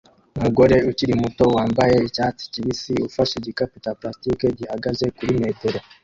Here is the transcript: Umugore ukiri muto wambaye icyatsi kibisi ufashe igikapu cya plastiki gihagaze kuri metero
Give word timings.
Umugore 0.37 0.75
ukiri 0.89 1.13
muto 1.21 1.43
wambaye 1.55 1.95
icyatsi 2.07 2.43
kibisi 2.53 2.93
ufashe 3.07 3.33
igikapu 3.37 3.75
cya 3.83 3.93
plastiki 3.99 4.47
gihagaze 4.59 5.05
kuri 5.17 5.33
metero 5.43 5.79